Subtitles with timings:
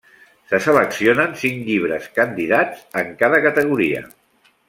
[0.51, 4.01] Se seleccionen cinc llibres candidats en cada categoria.